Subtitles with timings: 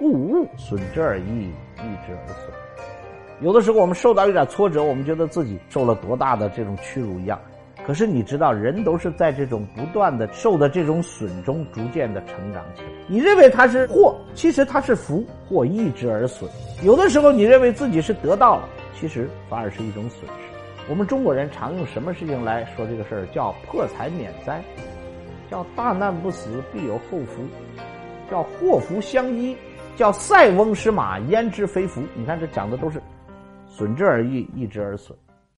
[0.00, 2.50] 故物损之而益，益之而损。
[3.42, 7.38] 有的时候我们受到一点挫折，我们觉得自己受了多大的这种屈辱一样。
[7.86, 12.88] 可是你知道，人都是在这种不断的受的这种损中，逐渐的成长起来。
[13.08, 16.50] 你认为它是祸，其实它是福，或益之而损。
[16.82, 18.66] 有的时候你认为自己是得到了，
[18.98, 20.88] 其实反而是一种损失。
[20.88, 23.26] 我们中国人常用什么事情来说这个事儿？
[23.34, 24.62] 叫破财免灾，
[25.50, 27.42] 叫大难不死必有后福，
[28.30, 29.56] 叫祸福相依，
[29.96, 32.02] 叫塞翁失马焉知非福。
[32.14, 33.02] 你看这讲的都是
[33.66, 35.16] 损之而益，益之而损。